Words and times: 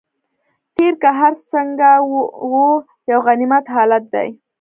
تېر 0.75 0.93
که 1.01 1.09
هر 1.19 1.33
څنګه 1.51 1.89
و 2.51 2.53
یو 3.11 3.19
غنیمت 3.27 3.65
حالت 3.75 4.03
دی. 4.13 4.29